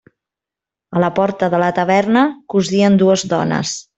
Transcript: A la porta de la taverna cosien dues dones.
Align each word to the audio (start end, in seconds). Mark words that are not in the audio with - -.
A 0.99 1.03
la 1.03 1.09
porta 1.19 1.49
de 1.55 1.59
la 1.65 1.69
taverna 1.81 2.25
cosien 2.55 3.01
dues 3.05 3.29
dones. 3.37 3.79